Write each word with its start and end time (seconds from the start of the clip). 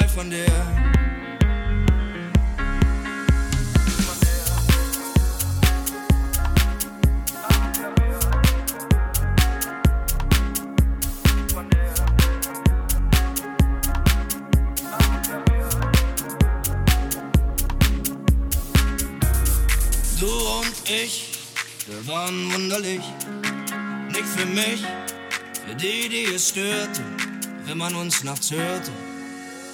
Mal 0.00 0.08
von 0.08 0.30
dir. 0.30 0.46
Du 20.18 20.26
und 20.26 20.74
ich, 20.88 21.38
wir 21.86 22.06
waren 22.06 22.52
wunderlich. 22.54 23.00
Nicht 24.08 24.24
für 24.24 24.46
mich, 24.46 24.82
für 25.66 25.74
die, 25.74 26.08
die 26.08 26.34
es 26.34 26.48
störte, 26.48 27.02
wenn 27.66 27.76
man 27.76 27.94
uns 27.94 28.24
nachts 28.24 28.50
hörte. 28.50 29.09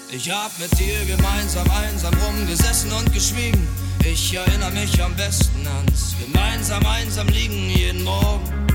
Ich 0.09 0.30
hab 0.30 0.56
mit 0.59 0.78
dir 0.78 1.05
gemeinsam 1.05 1.69
einsam 1.70 2.14
rumgesessen 2.14 2.92
und 2.92 3.12
geschwiegen. 3.12 3.66
Ich 4.05 4.34
erinnere 4.34 4.70
mich 4.70 5.02
am 5.02 5.14
besten 5.16 5.66
ans 5.66 6.14
gemeinsam 6.24 6.87
einsam 6.87 7.27
liegen 7.28 7.69
jeden 7.69 8.05
Morgen. 8.05 8.66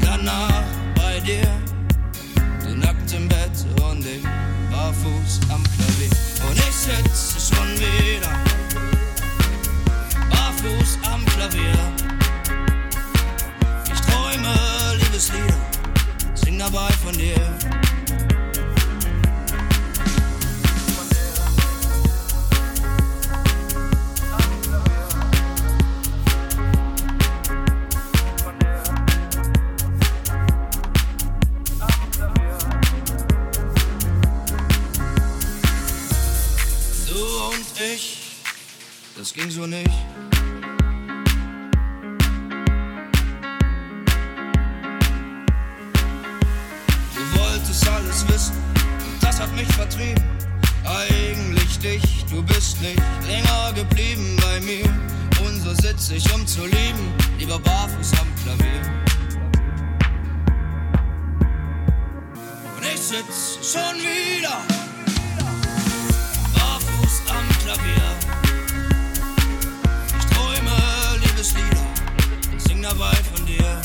Danach 0.00 0.62
bei 0.94 1.18
dir, 1.20 1.48
du 2.62 2.76
nackt 2.76 3.12
im 3.12 3.28
Bett 3.28 3.50
und 3.90 4.06
ich 4.06 4.22
barfuß 4.70 5.40
am 5.48 5.64
Klavier. 5.64 6.10
Und 6.48 6.56
ich 6.56 6.76
sitze 6.76 7.54
schon 7.54 7.68
wieder 7.80 8.30
barfuß 10.30 10.98
am 11.12 11.26
Klavier. 11.26 11.76
Ich 13.92 14.00
träume 14.00 14.54
Liebeslieder, 14.96 15.56
sing 16.34 16.58
dabei 16.58 16.92
von 17.04 17.12
dir. 17.18 17.85
wolltest 47.66 47.88
alles 47.88 48.28
wissen, 48.28 48.56
das 49.20 49.40
hat 49.40 49.52
mich 49.54 49.66
vertrieben. 49.68 50.22
Eigentlich 50.84 51.78
dich, 51.80 52.24
du 52.30 52.42
bist 52.42 52.80
nicht 52.80 53.02
länger 53.26 53.72
geblieben 53.74 54.36
bei 54.40 54.60
mir. 54.60 54.84
Und 55.44 55.60
so 55.62 55.74
sitze 55.74 56.14
ich, 56.14 56.32
um 56.32 56.46
zu 56.46 56.64
lieben, 56.64 57.12
lieber 57.38 57.58
barfuß 57.58 58.12
am 58.20 58.28
Klavier. 58.44 58.82
Und 62.76 62.84
ich 62.84 63.00
sitz 63.00 63.58
schon 63.72 63.96
wieder, 63.98 64.58
barfuß 66.54 67.22
am 67.30 67.48
Klavier. 67.64 68.12
Ich 70.20 70.26
träume 70.26 70.76
Liebeslieder, 71.20 71.86
sing 72.58 72.82
dabei 72.82 73.14
von 73.34 73.44
dir. 73.44 73.82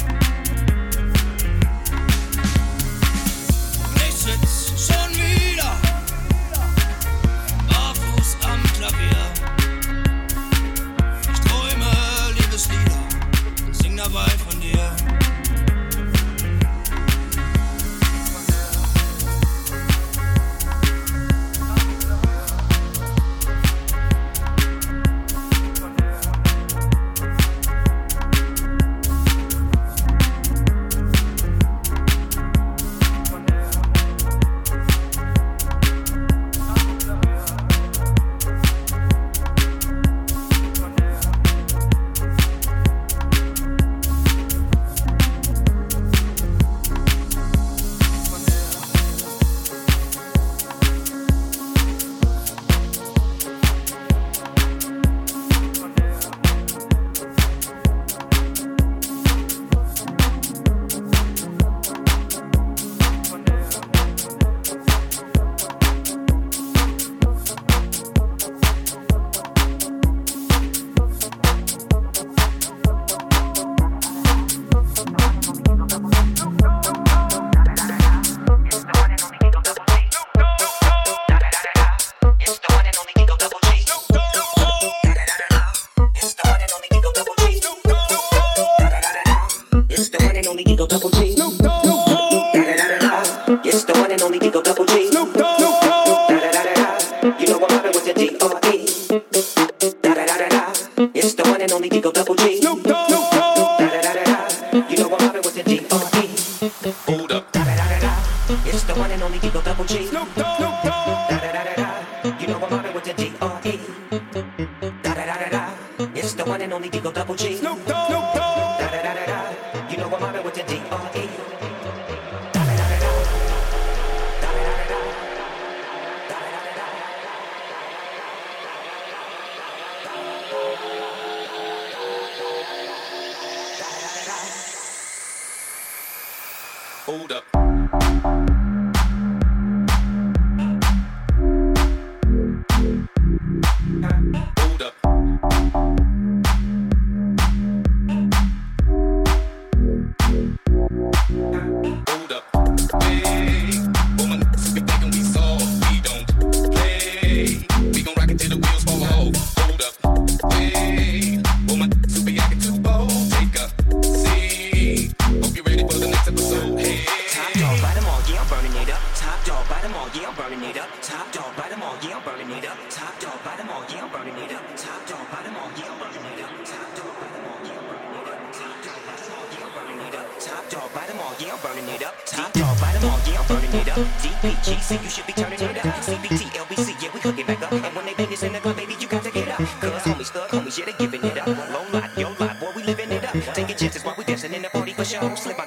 Burning 181.61 181.87
it 181.89 182.03
up. 182.03 182.15
Top 182.25 182.51
dog, 182.53 182.79
bottom 182.79 183.05
all, 183.05 183.19
yeah, 183.29 183.39
I'm 183.39 183.47
burning 183.47 183.69
it 183.69 183.87
up. 183.89 183.99
DPGC, 184.17 185.03
you 185.03 185.09
should 185.09 185.27
be 185.27 185.33
turning 185.33 185.61
it 185.61 185.77
up. 185.77 185.93
CBT, 186.01 186.49
LBC, 186.57 187.03
yeah, 187.03 187.11
we 187.13 187.19
hooking 187.19 187.45
back 187.45 187.61
up. 187.61 187.71
And 187.71 187.95
when 187.95 188.05
they 188.05 188.15
bang 188.15 188.29
this 188.29 188.41
in 188.41 188.53
the 188.53 188.59
club, 188.59 188.77
baby, 188.77 188.95
you 188.99 189.07
got 189.07 189.21
to 189.21 189.29
get 189.29 189.47
up. 189.47 189.59
Cause 189.59 190.01
homies, 190.01 190.31
thug 190.33 190.49
homies, 190.49 190.79
yeah, 190.79 190.85
they 190.85 190.93
giving 190.93 191.23
it 191.23 191.37
up. 191.37 191.45
Low 191.45 191.85
life, 191.93 192.17
yo 192.17 192.33
life, 192.39 192.59
boy, 192.59 192.71
we 192.75 192.81
living 192.81 193.11
it 193.11 193.23
up. 193.23 193.35
Taking 193.53 193.77
chances 193.77 194.03
while 194.03 194.15
we 194.17 194.23
dancing 194.23 194.53
in 194.53 194.63
the 194.63 194.69
party 194.69 194.93
for 194.93 195.05
show. 195.05 195.35
Slip 195.35 195.59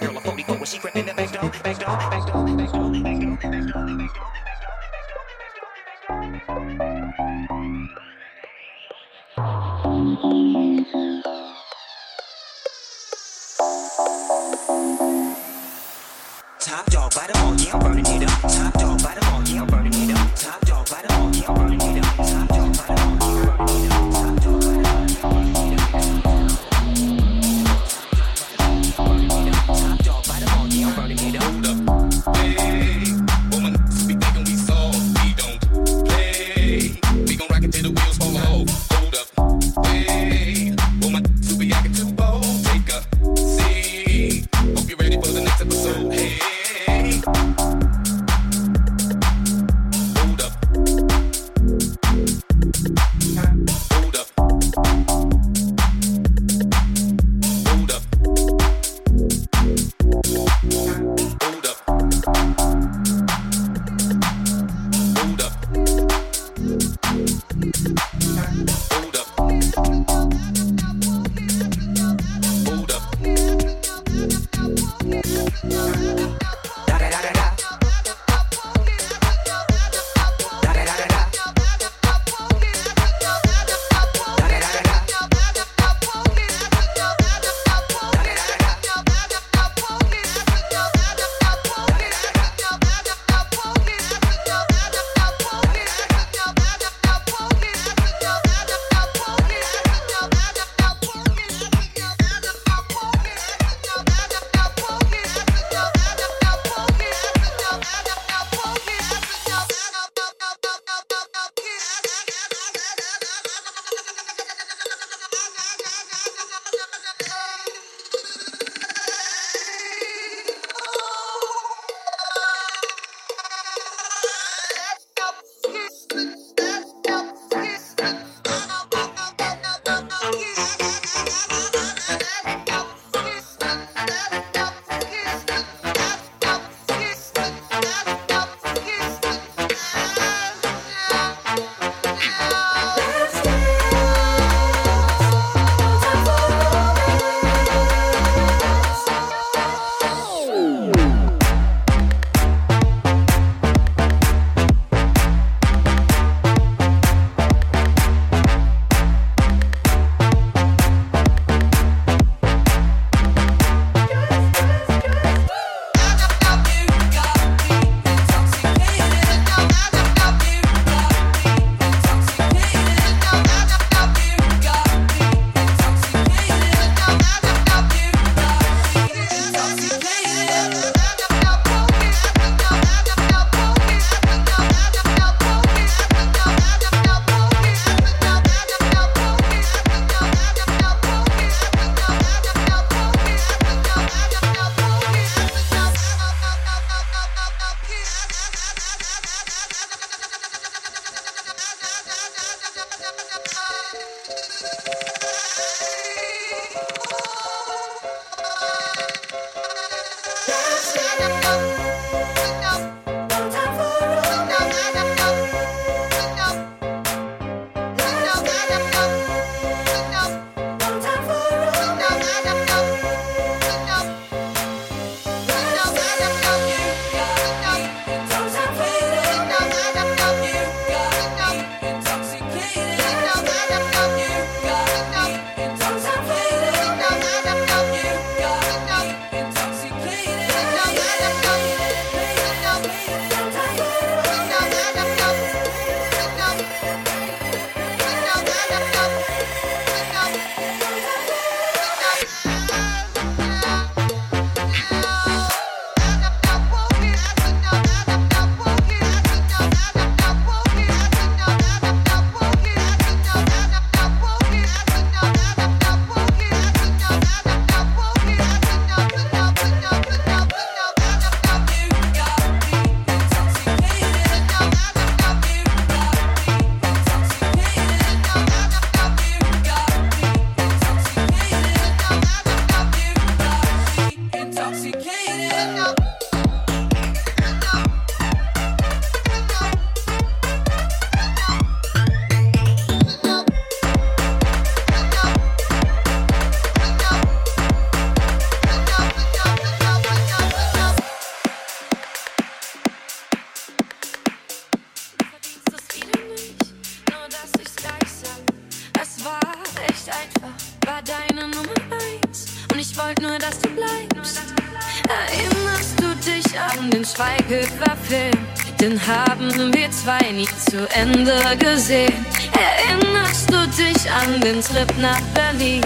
Ende 320.94 321.34
gesehen. 321.58 322.12
Erinnerst 322.52 323.50
du 323.50 323.66
dich 323.66 324.10
an 324.10 324.40
den 324.40 324.60
Trip 324.60 324.92
nach 324.98 325.20
Berlin? 325.34 325.82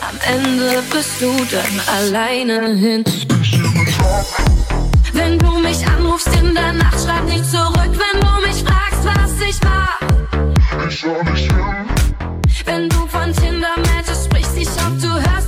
Am 0.00 0.16
Ende 0.34 0.82
bist 0.92 1.20
du 1.20 1.32
dann 1.50 1.80
alleine 1.96 2.74
hin. 2.76 3.04
Wenn 5.12 5.38
du 5.38 5.58
mich 5.58 5.84
anrufst 5.86 6.28
in 6.40 6.54
der 6.54 6.72
Nacht, 6.74 6.98
schreib 7.04 7.24
nicht 7.24 7.44
zurück. 7.44 7.90
Wenn 7.90 8.20
du 8.20 8.46
mich 8.46 8.62
fragst, 8.62 9.04
was 9.04 9.48
ich 9.48 9.60
war, 9.62 9.98
ich 10.88 11.04
war 11.04 11.32
nicht. 11.32 11.52
Wenn 12.64 12.88
du 12.88 13.06
von 13.08 13.32
Tinder 13.34 13.74
meldest, 13.76 14.26
sprichst 14.26 14.56
dich, 14.56 14.68
ob 14.86 15.00
du 15.00 15.12
hörst. 15.12 15.41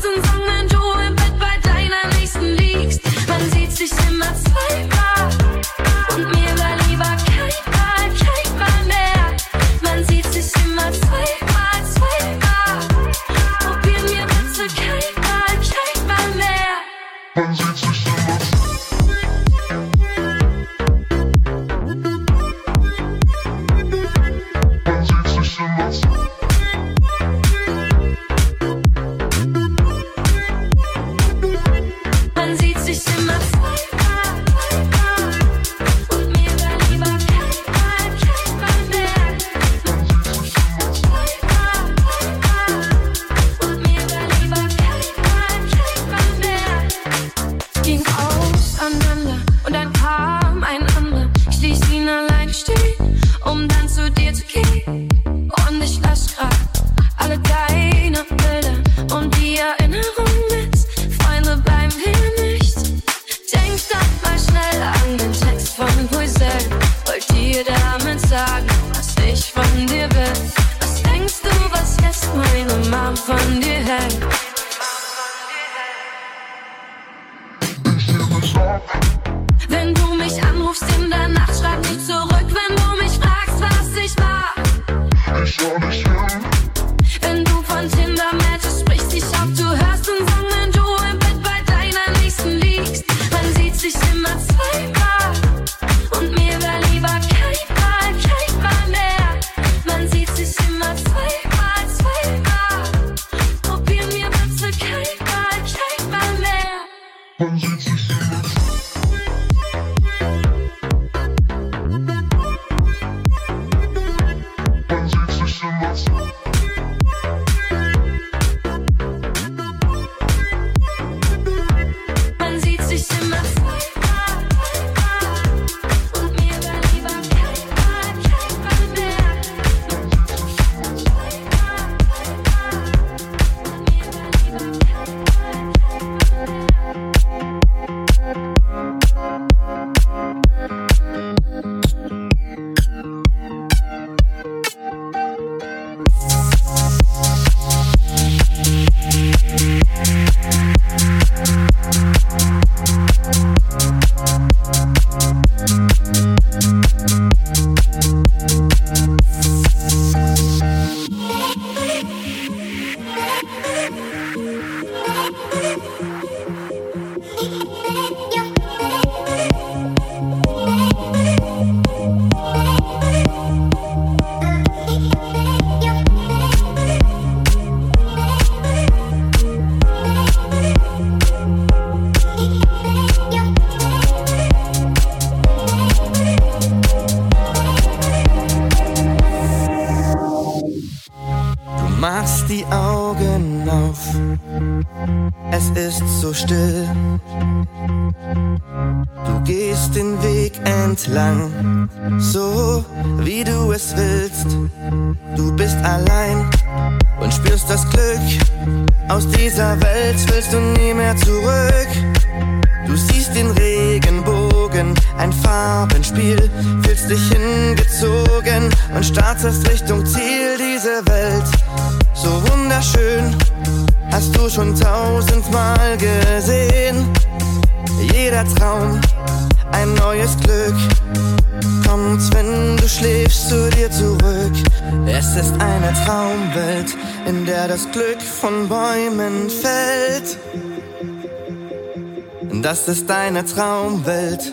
Das 242.75 242.89
ist 242.89 243.09
deine 243.09 243.45
Traumwelt, 243.45 244.53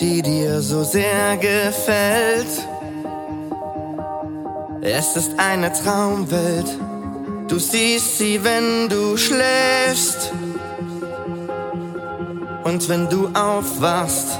die 0.00 0.22
dir 0.22 0.62
so 0.62 0.84
sehr 0.84 1.36
gefällt. 1.36 2.48
Es 4.80 5.14
ist 5.16 5.32
eine 5.38 5.70
Traumwelt, 5.70 6.78
du 7.48 7.58
siehst 7.58 8.16
sie, 8.16 8.42
wenn 8.42 8.88
du 8.88 9.18
schläfst. 9.18 10.32
Und 12.64 12.88
wenn 12.88 13.10
du 13.10 13.28
aufwachst, 13.34 14.38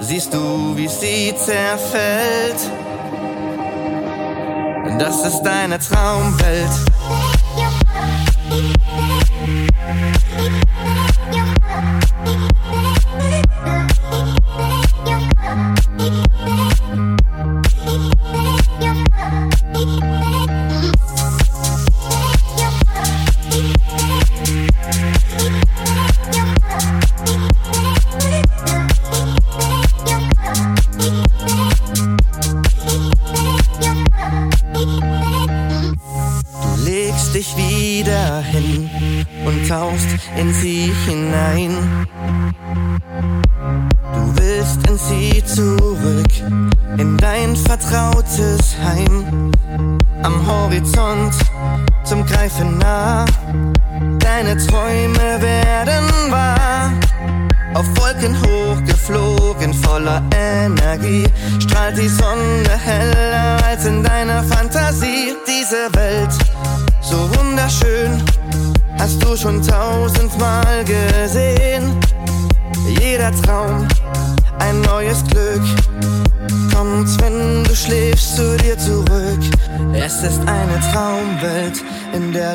siehst 0.00 0.34
du, 0.34 0.76
wie 0.76 0.88
sie 0.88 1.34
zerfällt. 1.34 2.60
Das 4.98 5.24
ist 5.24 5.40
deine 5.44 5.78
Traumwelt. 5.78 6.68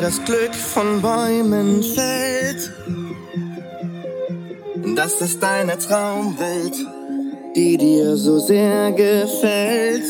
Das 0.06 0.24
Glück 0.24 0.54
von 0.54 1.02
Bäumen 1.02 1.82
fällt. 1.82 2.72
Das 4.94 5.20
ist 5.20 5.42
deine 5.42 5.76
Traumwelt, 5.76 6.76
die 7.56 7.76
dir 7.76 8.16
so 8.16 8.38
sehr 8.38 8.92
gefällt. 8.92 10.04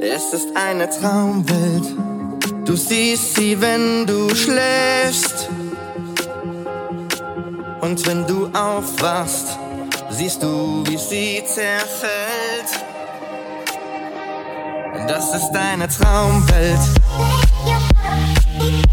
Es 0.00 0.32
ist 0.32 0.48
eine 0.56 0.88
Traumwelt, 0.88 1.94
du 2.64 2.74
siehst 2.74 3.34
sie, 3.34 3.60
wenn 3.60 4.06
du 4.06 4.34
schläfst. 4.34 5.50
Und 7.82 8.06
wenn 8.06 8.26
du 8.26 8.46
aufwachst, 8.54 9.58
siehst 10.08 10.42
du, 10.42 10.84
wie 10.86 10.96
sie 10.96 11.42
zerfällt. 11.44 12.70
Das 15.06 15.34
ist 15.34 15.50
deine 15.52 15.86
Traumwelt. 15.86 17.47
Wenn 18.58 18.88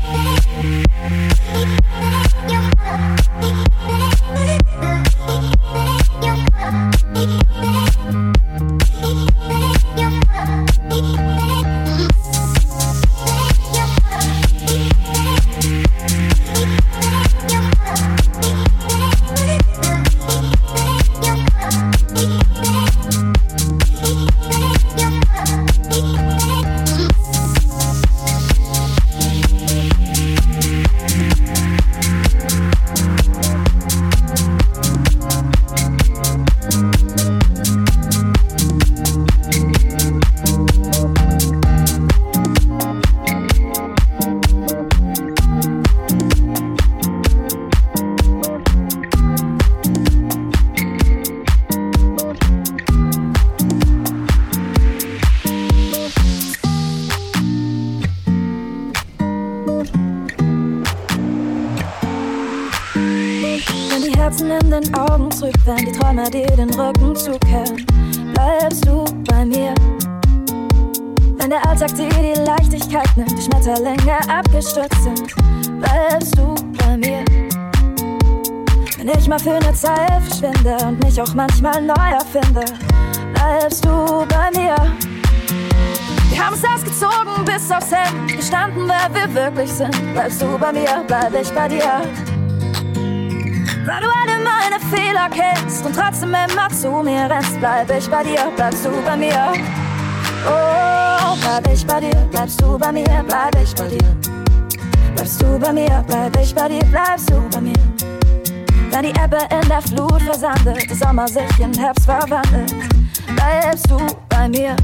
manchmal 81.65 81.82
neu 81.82 82.15
erfinde, 82.15 82.65
bleibst 83.34 83.84
du 83.86 84.25
bei 84.28 84.51
mir. 84.51 84.75
Wir 86.30 86.45
haben 86.45 86.54
es 86.54 86.63
ausgezogen 86.63 87.43
bis 87.45 87.71
aufs 87.71 87.91
Hemd, 87.91 88.36
gestanden, 88.36 88.88
wer 88.88 89.13
wir 89.13 89.34
wirklich 89.34 89.71
sind. 89.71 90.13
Bleibst 90.13 90.41
du 90.41 90.58
bei 90.58 90.71
mir, 90.71 91.04
bleib 91.08 91.34
ich 91.34 91.51
bei 91.51 91.67
dir. 91.67 92.01
Weil 93.86 94.01
du 94.01 94.08
alle 94.08 94.43
meine 94.43 94.80
Fehler 94.91 95.30
kennst 95.30 95.86
und 95.86 95.95
trotzdem 95.95 96.30
immer 96.30 96.69
zu 96.69 96.89
mir 97.04 97.30
rennst, 97.30 97.60
bleib 97.60 97.89
ich 97.89 98.10
bei 98.10 98.23
dir, 98.23 98.51
bleibst 98.56 98.86
du 98.86 98.91
bei 99.04 99.17
mir. 99.17 99.54
Oh, 100.47 101.36
bleib 101.41 101.73
ich 101.73 101.86
bei 101.86 101.99
dir, 101.99 102.28
bleibst 102.32 102.62
du 102.62 102.78
bei 102.78 102.91
mir, 102.91 103.23
bleib 103.28 103.56
ich 103.62 103.73
bei 103.75 103.88
dir. 103.88 104.15
Bleibst 105.15 105.41
du 105.41 105.60
bei 105.60 105.73
mir, 105.73 106.04
bleib 106.08 106.38
ich 106.39 106.54
bei 106.54 106.67
dir, 106.67 106.86
bleibst 106.86 107.30
du 107.30 107.41
bei 107.49 107.62
mir. 107.62 108.14
Wenn 108.91 109.04
die 109.04 109.10
Ebbe 109.10 109.39
in 109.52 109.67
der 109.67 109.82
Flut 109.82 110.21
versandet, 110.21 110.89
der 110.89 110.95
Sommer 110.95 111.28
sich 111.28 111.60
in 111.60 111.74
Herbst 111.74 112.06
verwandelt, 112.06 112.74
bleibst 113.36 113.89
du 113.89 113.98
bei 114.30 114.48
mir. 114.48 114.76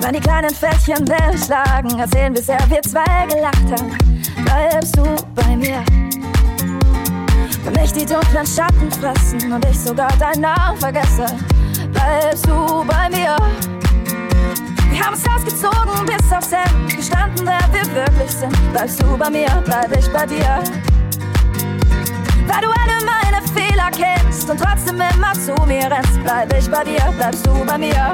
Wenn 0.00 0.12
die 0.12 0.20
kleinen 0.20 0.54
Fältchen 0.54 1.08
Wellen 1.08 1.38
schlagen, 1.38 1.98
erzählen, 1.98 2.34
wie 2.36 2.40
sehr 2.40 2.60
wir 2.68 2.82
zwei 2.82 3.26
gelacht 3.26 3.70
haben, 3.70 3.96
bleibst 4.44 4.96
du 4.96 5.04
bei 5.34 5.56
mir. 5.56 5.82
Wenn 7.64 7.72
mich 7.80 7.92
die 7.92 8.04
dunklen 8.04 8.46
Schatten 8.46 8.90
fressen 8.92 9.52
und 9.52 9.64
ich 9.64 9.78
sogar 9.78 10.12
deinen 10.18 10.42
Namen 10.42 10.78
vergesse, 10.78 11.26
bleibst 11.92 12.46
du 12.46 12.84
bei 12.86 13.08
mir. 13.08 13.36
Wir 14.90 15.04
haben 15.04 15.14
es 15.14 15.26
ausgezogen 15.26 16.06
bis 16.06 16.32
aufs 16.32 16.52
Hemd, 16.52 16.94
gestanden, 16.94 17.46
wer 17.46 17.72
wir 17.72 17.94
wirklich 17.94 18.30
sind. 18.30 18.72
Bleibst 18.72 19.02
du 19.02 19.16
bei 19.16 19.30
mir, 19.30 19.62
bleib 19.64 19.96
ich 19.96 20.12
bei 20.12 20.26
dir. 20.26 20.62
Weil 22.54 22.62
du 22.62 22.68
alle 22.68 23.04
meine 23.04 23.42
Fehler 23.48 23.90
kennst 23.90 24.48
und 24.48 24.60
trotzdem 24.60 25.00
immer 25.00 25.32
zu 25.32 25.54
mir 25.66 25.90
rennst, 25.90 26.22
bleib 26.22 26.56
ich 26.56 26.70
bei 26.70 26.84
dir, 26.84 27.02
bleibst 27.16 27.44
du 27.46 27.64
bei 27.64 27.78
mir. 27.78 28.12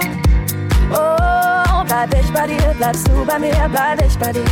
Oh, 0.93 1.85
bleib 1.87 2.15
ich 2.15 2.33
bei 2.33 2.47
dir, 2.47 2.75
bleibst 2.79 3.07
du 3.07 3.25
bei 3.27 3.39
mir, 3.39 3.69
bleib 3.71 4.03
ich 4.03 4.19
bei 4.19 4.33
dir. 4.33 4.45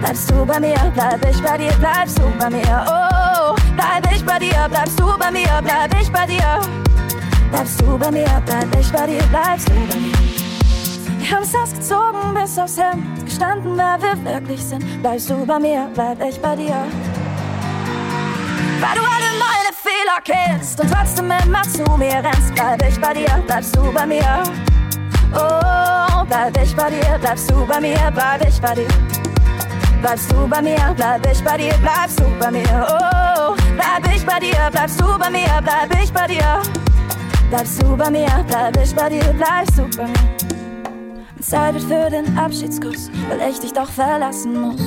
Bleibst 0.00 0.30
du 0.30 0.44
bei 0.44 0.58
mir, 0.58 0.92
bleib 0.94 1.24
ich 1.30 1.40
bei 1.40 1.58
dir, 1.58 1.72
bleibst 1.74 2.18
du 2.18 2.24
bei 2.38 2.50
mir. 2.50 2.84
Oh, 2.88 3.54
bleib 3.76 4.12
ich 4.12 4.24
bei 4.24 4.38
dir, 4.40 4.66
bleibst 4.68 4.98
du 4.98 5.16
bei 5.16 5.30
mir, 5.30 5.60
bleib 5.62 6.00
ich 6.00 6.10
bei 6.10 6.26
dir. 6.26 6.60
Bleibst 7.50 7.80
du 7.80 7.98
bei 7.98 8.10
mir, 8.10 8.42
bleib 8.44 8.80
ich 8.80 8.90
bei 8.90 9.06
dir, 9.06 9.22
bleibst 9.30 9.68
du 9.68 9.74
bei 9.74 9.96
mir. 10.00 10.12
Wir 11.20 11.30
haben 11.30 11.44
es 11.44 11.54
ausgezogen 11.54 12.34
bis 12.34 12.58
aufs 12.58 12.78
Hemd, 12.78 13.24
gestanden, 13.24 13.76
wer 13.76 13.96
wir 14.02 14.24
wirklich 14.24 14.64
sind. 14.64 15.02
Bleibst 15.02 15.30
du 15.30 15.46
bei 15.46 15.60
mir, 15.60 15.88
bleib 15.94 16.20
ich 16.20 16.40
bei 16.40 16.56
dir. 16.56 16.84
Weil 18.82 18.96
du 18.96 19.02
alle 19.02 19.30
meine 19.38 19.72
Fehler 19.72 20.18
kennst 20.24 20.80
und 20.80 20.90
trotzdem 20.90 21.30
immer 21.30 21.62
zu 21.62 21.84
mir 21.96 22.14
rennst, 22.14 22.52
bleib 22.52 22.82
ich 22.82 23.00
bei 23.00 23.14
dir, 23.14 23.42
bleibst 23.46 23.76
du 23.76 23.92
bei 23.92 24.04
mir. 24.04 24.42
Oh, 25.32 26.24
bleib 26.28 26.60
ich 26.60 26.74
bei 26.74 26.90
dir, 26.90 27.16
bleibst 27.20 27.48
du 27.48 27.64
bei 27.64 27.80
mir, 27.80 28.10
bleib 28.12 28.44
ich 28.44 28.60
bei 28.60 28.74
dir. 28.74 28.88
Bleibst 30.00 30.32
du 30.32 30.48
bei 30.48 30.60
mir, 30.60 30.94
bleib 30.96 31.24
ich 31.30 31.44
bei 31.44 31.56
dir, 31.58 31.74
bleibst 31.74 32.18
du 32.18 32.24
bei 32.40 32.50
mir. 32.50 32.86
Oh, 32.88 33.54
bleib 33.76 34.16
ich 34.16 34.26
bei 34.26 34.40
dir, 34.40 34.68
bleibst 34.72 35.00
du 35.00 35.16
bei 35.16 35.30
mir, 35.30 35.60
bleib 35.62 36.02
ich 36.02 36.12
bei 36.12 36.26
dir. 36.26 36.62
Bleibst 37.50 37.80
du 37.82 37.96
bei 37.96 38.10
mir, 38.10 38.44
bleib 38.48 38.76
ich 38.82 38.94
bei 38.96 39.08
dir, 39.08 39.32
bleibst 39.34 39.78
du 39.78 39.88
bei 39.96 40.08
mir. 40.08 40.42
Zeit 41.40 41.74
wird 41.74 41.84
für 41.84 42.10
den 42.10 42.36
Abschiedskuss, 42.36 43.10
weil 43.28 43.48
ich 43.48 43.60
dich 43.60 43.72
doch 43.72 43.90
verlassen 43.90 44.60
muss. 44.60 44.80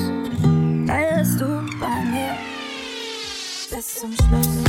Da 0.86 1.18
bist 1.18 1.40
du 1.40 1.46
bei 1.80 2.02
mir 2.12 2.55
bis 3.76 3.96
zum 3.96 4.14
Schluss. 4.14 4.65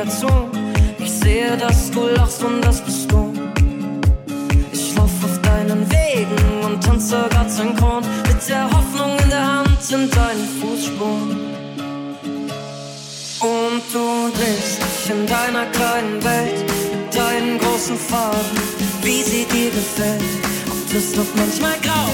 Kommunikation. 0.00 0.50
Ich 0.98 1.10
sehe, 1.10 1.56
dass 1.56 1.90
du 1.90 2.06
lachst 2.08 2.42
und 2.42 2.62
das 2.62 2.80
bist 2.80 3.10
du. 3.10 3.32
Ich 4.72 4.94
lauf 4.96 5.10
auf 5.22 5.40
deinen 5.42 5.86
Wegen 5.90 6.64
und 6.64 6.82
tanze 6.82 7.26
grad 7.30 7.50
synchron. 7.50 8.02
Mit 8.26 8.48
der 8.48 8.64
Hoffnung 8.64 9.18
in 9.22 9.30
der 9.30 9.46
Hand 9.46 9.82
sind 9.82 10.14
deine 10.14 10.44
Fußspuren. 10.60 11.30
Und 13.40 13.82
du 13.92 14.30
drehst 14.36 14.78
dich 14.80 15.10
in 15.10 15.26
deiner 15.26 15.66
kleinen 15.66 16.22
Welt 16.24 16.64
mit 16.92 17.16
deinen 17.16 17.58
großen 17.58 17.96
Farben, 17.96 18.56
wie 19.02 19.22
sie 19.22 19.44
dir 19.46 19.70
gefällt. 19.70 20.22
Und 20.70 20.94
es 20.94 21.16
wird 21.16 21.28
manchmal 21.36 21.76
grau, 21.82 22.10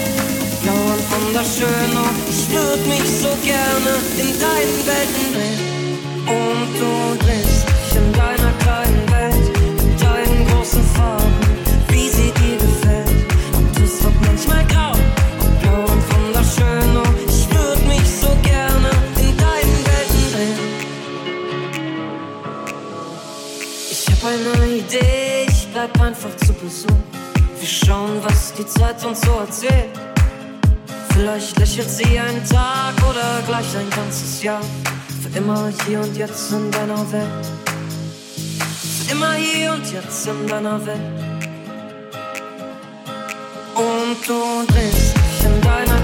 blau 0.63 0.73
und 0.73 1.25
wunderschön. 1.25 1.91
Und 1.95 2.17
ich 2.29 2.49
würde 2.49 2.83
mich 2.89 3.09
so 3.21 3.29
gerne 3.43 3.91
in 4.17 4.39
deinen 4.39 4.79
Welten 4.87 5.33
drehen. 5.33 5.77
Und 6.27 6.73
du 6.79 7.25
drehst 7.25 7.46
bleib 25.93 26.01
einfach 26.01 26.35
zu 26.37 26.53
Besuch. 26.53 26.87
Wir 27.59 27.67
schauen, 27.67 28.21
was 28.23 28.53
die 28.53 28.65
Zeit 28.65 29.03
uns 29.05 29.21
so 29.21 29.31
erzählt. 29.39 29.89
Vielleicht 31.09 31.57
lächelt 31.57 31.89
sie 31.89 32.19
einen 32.19 32.43
Tag 32.47 32.93
oder 33.09 33.41
gleich 33.47 33.75
ein 33.75 33.89
ganzes 33.89 34.43
Jahr. 34.43 34.61
Für 35.21 35.37
immer 35.37 35.71
hier 35.85 36.01
und 36.01 36.15
jetzt 36.15 36.51
in 36.51 36.71
deiner 36.71 37.11
Welt. 37.11 37.45
Für 38.35 39.11
immer 39.11 39.33
hier 39.33 39.73
und 39.73 39.91
jetzt 39.91 40.27
in 40.27 40.47
deiner 40.47 40.85
Welt. 40.85 40.99
Und 43.75 44.27
du 44.27 44.73
drehst 44.73 45.15
dich 45.15 45.45
in 45.45 45.61
deiner 45.61 45.96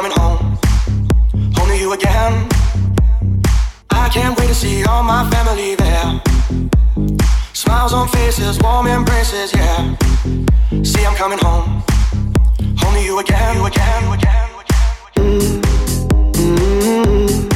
coming 0.00 0.16
home. 0.16 0.38
Home 1.56 1.68
to 1.70 1.76
you 1.76 1.92
again. 1.92 2.48
I 3.90 4.08
can't 4.08 4.38
wait 4.38 4.46
to 4.46 4.54
see 4.54 4.84
all 4.84 5.02
my 5.02 5.28
family 5.28 5.74
there. 5.74 6.22
Smiles 7.52 7.92
on 7.92 8.06
faces, 8.06 8.60
warm 8.60 8.86
embraces, 8.86 9.52
yeah. 9.52 9.96
See, 10.84 11.04
I'm 11.04 11.16
coming 11.16 11.40
home. 11.40 11.82
Home 12.78 12.94
to 12.94 13.02
you 13.02 13.18
again, 13.18 13.56
you 13.56 13.66
again, 13.66 14.04
you 14.04 14.12
again, 14.12 14.50
you 14.52 14.60
again. 14.60 15.62
Mm-hmm. 16.36 17.47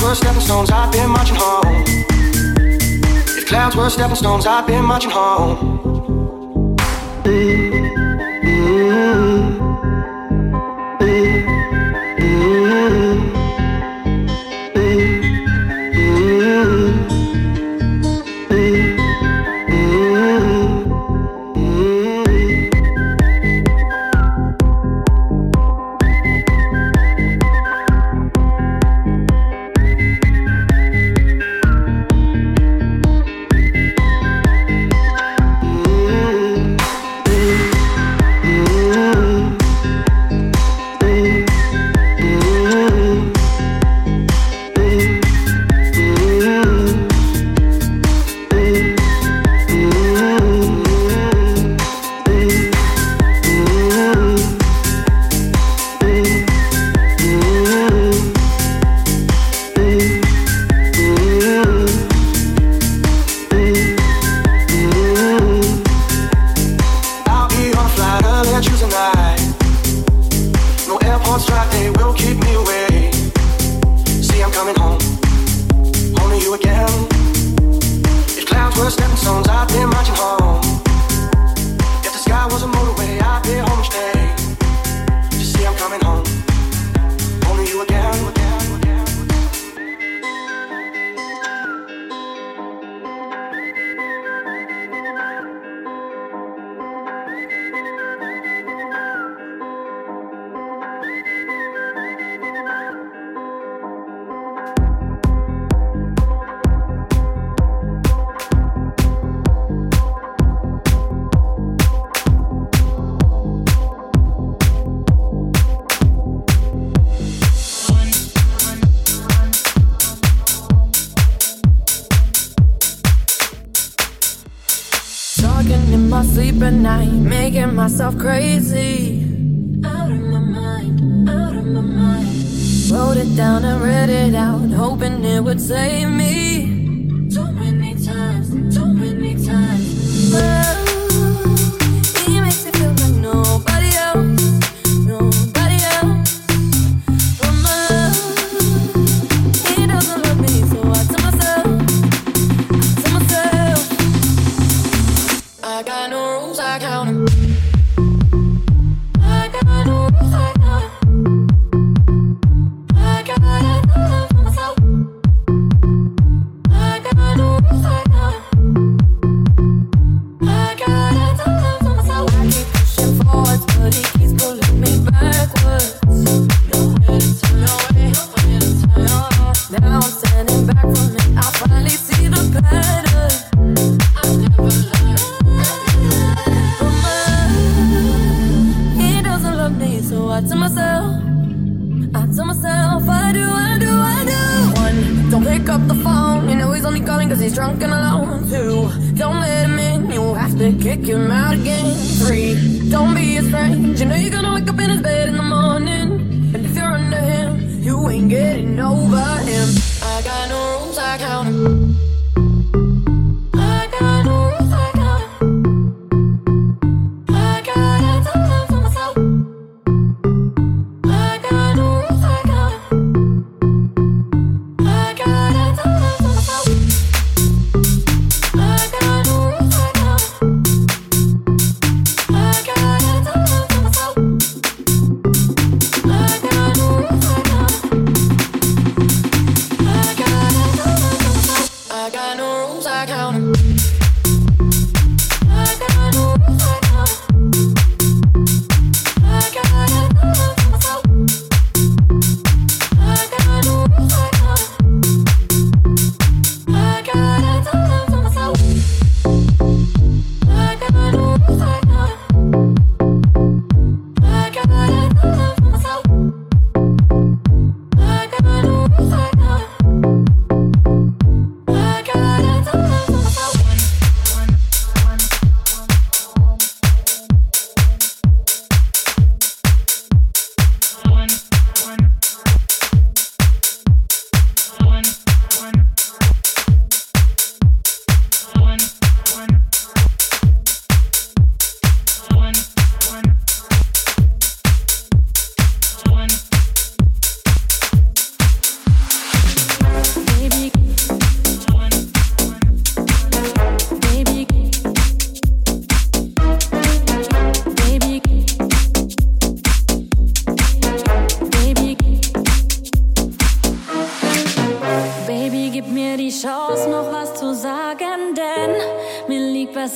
clouds 0.00 0.20
were 0.20 0.26
stepping 0.26 0.40
stones, 0.40 0.70
I've 0.70 0.92
been 0.92 1.10
marching 1.10 1.36
home. 1.36 1.84
If 3.36 3.46
clouds 3.46 3.76
were 3.76 3.90
stepping 3.90 4.16
stones, 4.16 4.46
I've 4.46 4.66
been 4.66 4.84
marching 4.84 5.10
home. 5.10 6.76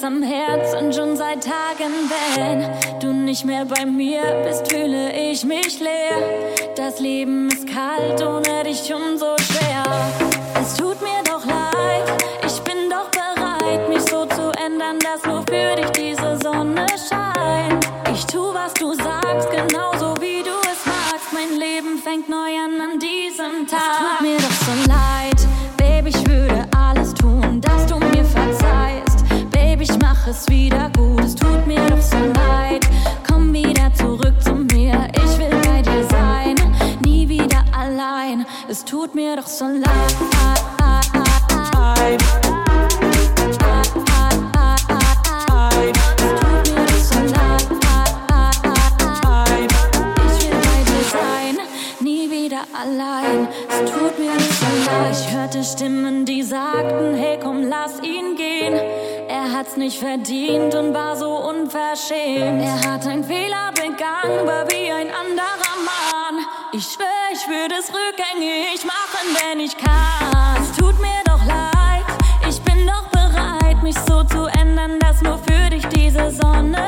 am 0.05 0.23
Herzen 0.23 0.93
schon 0.93 1.17
seit 1.17 1.45
Tagen, 1.45 1.93
wenn 2.11 3.01
du 3.01 3.13
nicht 3.13 3.47
mehr 3.47 3.65
bei 3.65 3.87
mir 3.87 4.21
bist, 4.45 4.71
fühle 4.71 5.11
ich 5.13 5.45
mich 5.45 5.81
leer. 5.81 6.19
Das 6.77 7.01
Leben 7.01 7.49
ist 7.49 7.67
kalt, 7.67 8.21
ohne 8.21 8.65
dich 8.65 8.93
umso 8.93 9.35
schwer. 9.39 9.83
Es 10.61 10.75
tut 10.75 11.01
mir 11.01 11.23
doch 11.25 11.45
leid, 11.47 12.23
ich 12.47 12.61
bin 12.61 12.91
doch 12.91 13.09
bereit, 13.11 13.89
mich 13.89 14.03
so 14.03 14.27
zu 14.27 14.53
ändern, 14.63 14.99
dass 14.99 15.25
nur 15.25 15.43
für 15.49 15.77
dich 15.77 15.91
diese 15.93 16.37
Sonne 16.43 16.85
scheint. 17.09 17.89
Ich 18.13 18.27
tu, 18.27 18.53
was 18.53 18.75
du 18.75 18.93
sagst, 18.93 19.49
genau 19.51 19.94
alles 30.35 30.49
wieder 30.49 30.91
gut. 30.97 31.21
Es 31.21 31.35
tut 31.35 31.67
mir 31.67 31.87
doch 31.87 32.01
so 32.01 32.17
leid. 32.17 32.87
Komm 33.29 33.53
wieder 33.53 33.93
zurück 33.95 34.35
zu 34.41 34.55
mir. 34.55 35.09
Ich 35.15 35.39
will 35.39 35.61
bei 35.63 35.83
dir 35.83 36.05
sein. 36.11 36.57
Nie 37.05 37.29
wieder 37.29 37.65
allein. 37.77 38.47
Es 38.69 38.85
tut 38.85 39.15
mir 39.15 39.37
doch 39.37 39.47
so 39.47 39.67
leid. 39.67 40.15
allein. 52.85 53.49
Es 53.69 53.91
tut 53.91 54.19
mir 54.19 54.35
nicht 54.35 54.53
so 54.53 54.91
leid. 54.91 55.13
Ich 55.13 55.35
hörte 55.35 55.65
Stimmen 55.65 56.24
hat's 59.55 59.77
nicht 59.77 60.01
verdient 60.01 60.75
und 60.75 60.93
war 60.93 61.17
so 61.17 61.31
unverschämt. 61.31 62.61
Er 62.61 62.93
hat 62.93 63.07
einen 63.07 63.23
Fehler 63.23 63.71
begangen, 63.73 64.47
war 64.47 64.67
wie 64.69 64.91
ein 64.91 65.09
anderer 65.13 65.77
Mann. 65.85 66.45
Ich 66.73 66.85
schwör, 66.85 67.07
ich 67.33 67.47
würde 67.47 67.77
es 67.79 67.89
rückgängig 67.89 68.85
machen, 68.85 69.37
wenn 69.41 69.61
ich 69.61 69.77
kann. 69.77 70.61
Es 70.61 70.77
tut 70.77 71.01
mir 71.01 71.23
doch 71.25 71.45
leid, 71.47 72.05
ich 72.49 72.61
bin 72.63 72.85
doch 72.85 73.07
bereit, 73.11 73.81
mich 73.83 73.97
so 74.09 74.25
zu 74.25 74.47
ändern, 74.61 74.99
dass 74.99 75.23
nur 75.23 75.39
für 75.39 75.71
dich 75.71 75.87
diese 75.87 76.33
Sonne 76.33 76.87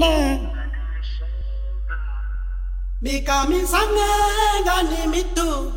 wonder. 0.00 0.50
Because 3.02 3.48
me 3.48 3.60
sange 3.64 4.64
gani 4.64 5.06
mi 5.10 5.22
too. 5.34 5.72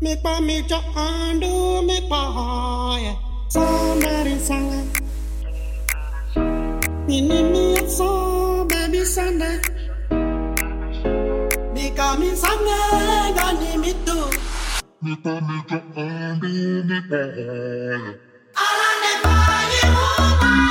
Me 0.00 0.16
pa 0.16 0.40
mi 0.40 0.62
jo 0.62 0.78
andu 0.94 1.84
mi 1.86 2.00
pa 2.08 2.20
hoye. 2.36 3.12
Somebody 3.48 4.38
sang. 4.38 4.90
mi 7.06 7.20
ni 7.20 7.42
me 7.52 7.64
a 7.78 8.64
baby 8.68 9.04
sanga. 9.04 9.50
Because 11.74 12.18
me 12.20 12.30
sange 12.42 12.78
gani 13.36 13.76
me 13.82 13.92
too. 14.06 14.26
Me 15.02 15.16
pa 15.22 15.34
mi 15.46 15.56
jo 15.68 15.78
andu 15.96 16.84
mi 16.88 16.98
pa 17.10 17.20
hoye. 17.36 17.98
Ala 18.64 18.90
ne 19.02 19.12
pa 19.24 19.36
ye 19.72 19.88
woman. 19.96 20.69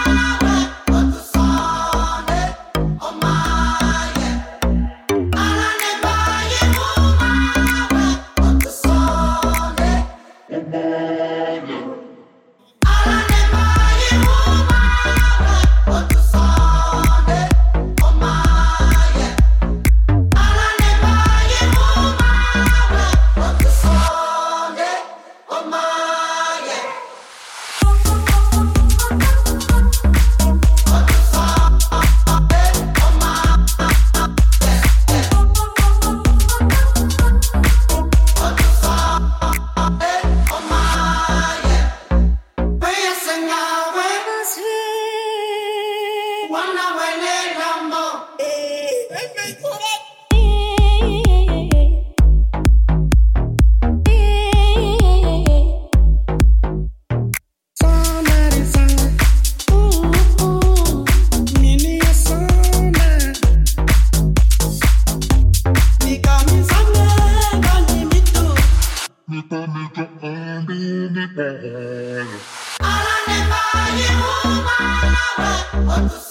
Love. 76.00 76.29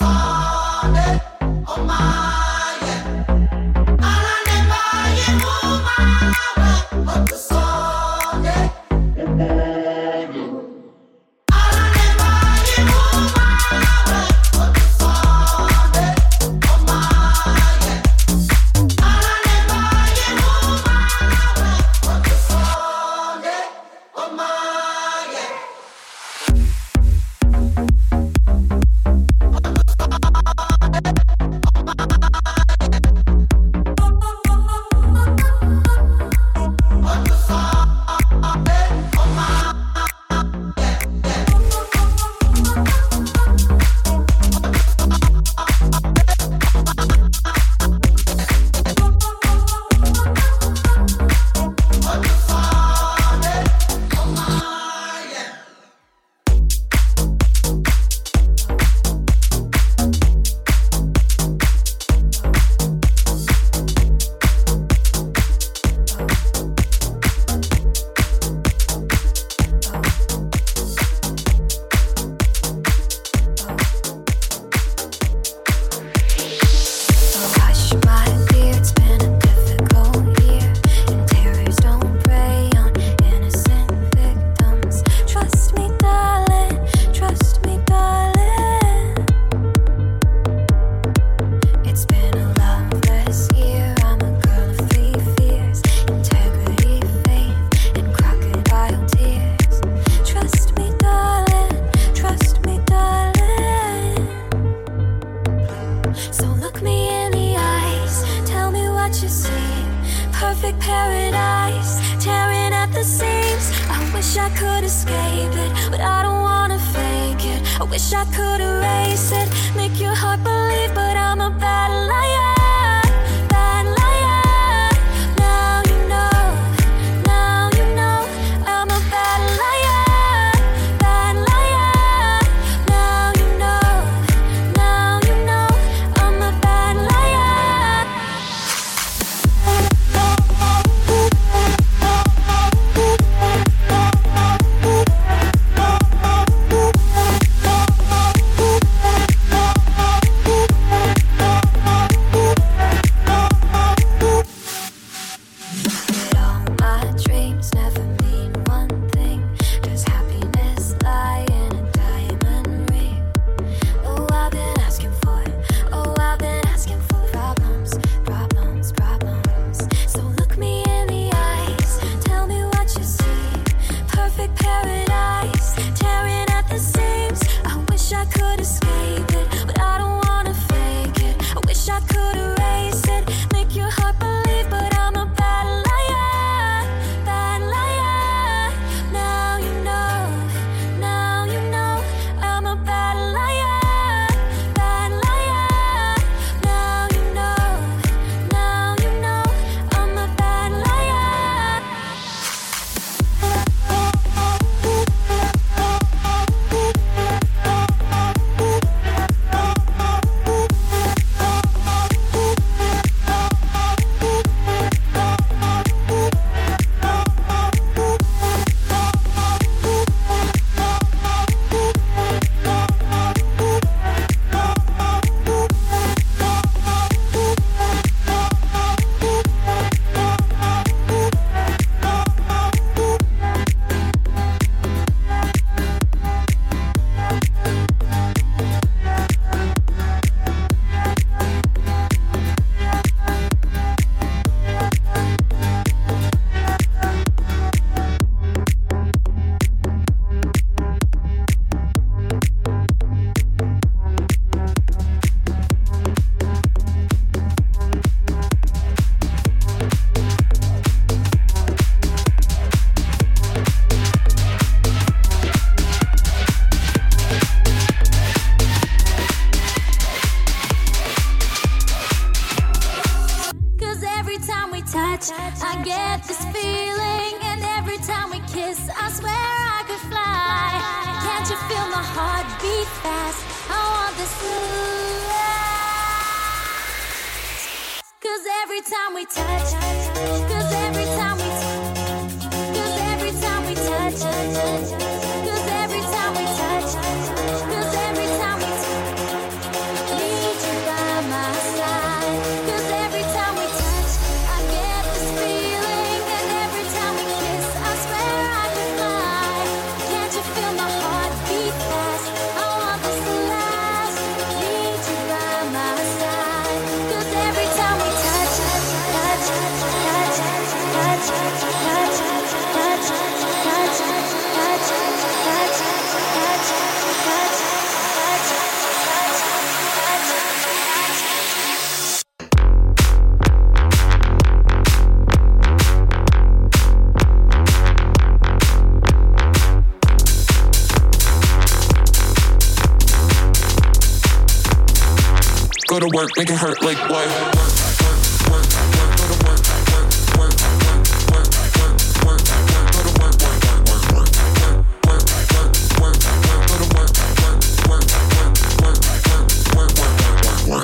work, 346.18 346.36
make 346.36 346.50
it 346.50 346.56
hurt 346.56 346.82
like 346.82 346.98
what? 347.08 347.28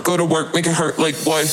Go 0.05 0.18
to 0.18 0.24
work, 0.24 0.55
make 0.55 0.66
it 0.66 0.72
hurt 0.72 0.99
like 0.99 1.16
what? 1.24 1.47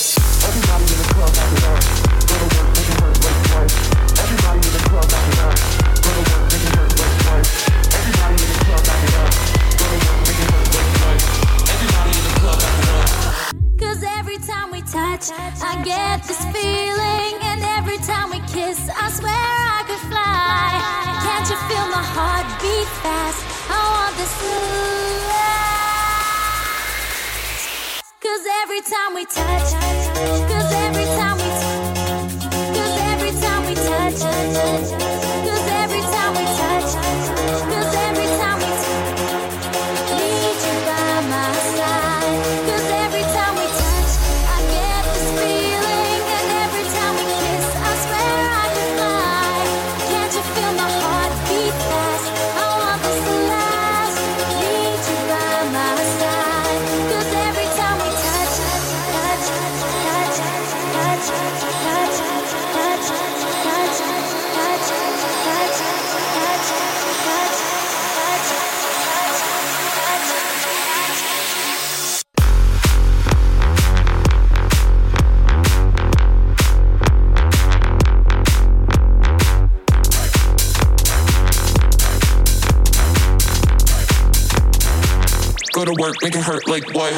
work, 86.01 86.15
make 86.23 86.35
it 86.35 86.41
hurt 86.41 86.67
like 86.67 86.95
why? 86.95 87.11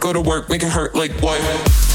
Go 0.00 0.12
to 0.14 0.20
work, 0.22 0.48
make 0.48 0.62
it 0.62 0.68
hurt 0.68 0.94
like 0.94 1.12
why? 1.20 1.87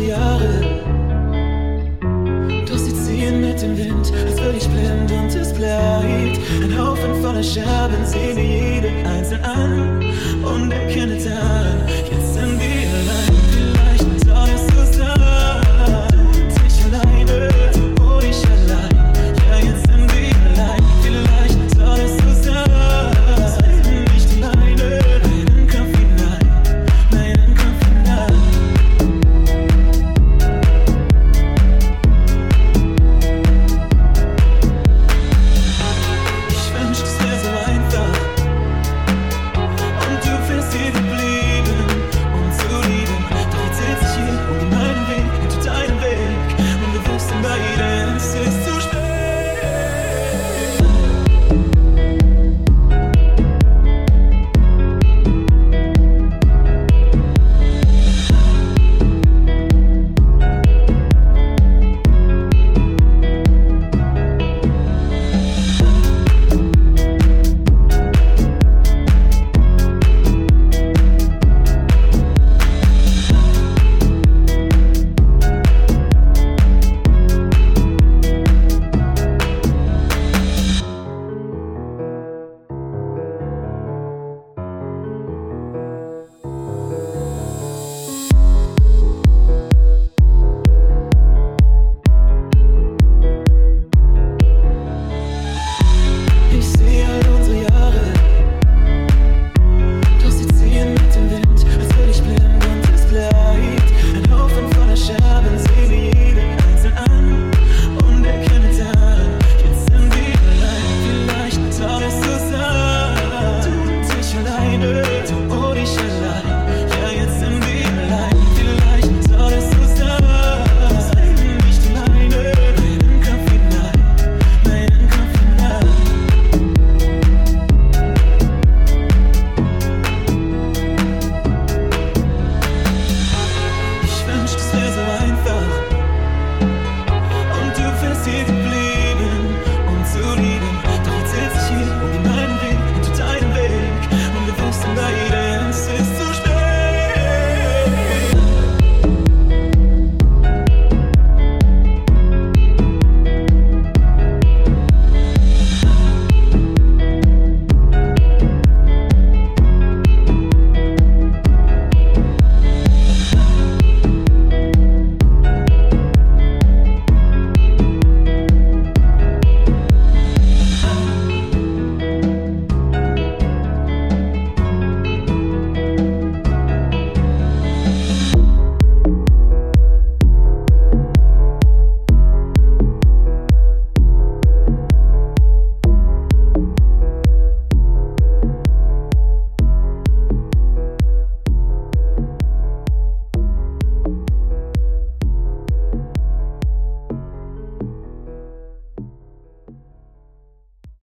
unsere 0.00 0.08
Jahre. 0.08 0.48
Doch 2.66 2.78
sie 2.78 2.94
ziehen 2.94 3.40
mit 3.40 3.60
dem 3.60 3.76
Wind, 3.76 4.12
als 4.26 4.40
würde 4.40 4.58
ich 4.58 4.68
blind 4.68 5.12
und 5.12 5.34
es 5.34 5.52
bleibt. 5.52 6.38
Ein 6.62 6.78
Haufen 6.78 7.22
voller 7.22 7.42
Scherben, 7.42 8.04
sehen 8.04 8.36
wir 8.36 8.44
jede 8.44 8.88
einzeln 9.08 9.42
an 9.44 10.02
und 10.42 10.70
erkenne 10.70 11.16
daran, 11.16 11.82
jetzt 12.10 12.34
sind 12.34 12.59